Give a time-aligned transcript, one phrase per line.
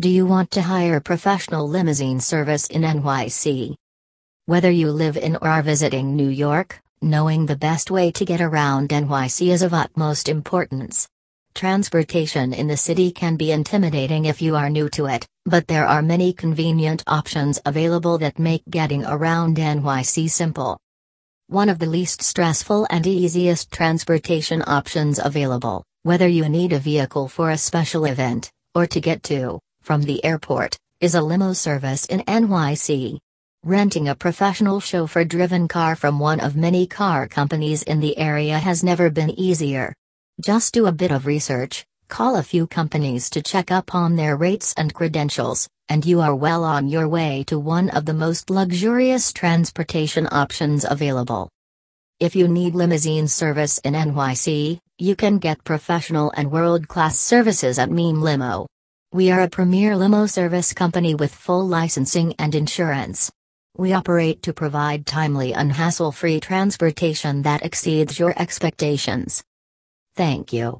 [0.00, 3.74] Do you want to hire professional limousine service in NYC?
[4.46, 8.40] Whether you live in or are visiting New York, knowing the best way to get
[8.40, 11.06] around NYC is of utmost importance.
[11.54, 15.86] Transportation in the city can be intimidating if you are new to it, but there
[15.86, 20.80] are many convenient options available that make getting around NYC simple.
[21.48, 27.28] One of the least stressful and easiest transportation options available, whether you need a vehicle
[27.28, 29.60] for a special event, or to get to,
[29.90, 33.18] from the airport, is a limo service in NYC.
[33.64, 38.56] Renting a professional chauffeur driven car from one of many car companies in the area
[38.56, 39.92] has never been easier.
[40.40, 44.36] Just do a bit of research, call a few companies to check up on their
[44.36, 48.48] rates and credentials, and you are well on your way to one of the most
[48.48, 51.48] luxurious transportation options available.
[52.20, 57.76] If you need limousine service in NYC, you can get professional and world class services
[57.80, 58.68] at Meem Limo.
[59.12, 63.28] We are a premier limo service company with full licensing and insurance.
[63.76, 69.42] We operate to provide timely and hassle free transportation that exceeds your expectations.
[70.14, 70.78] Thank you.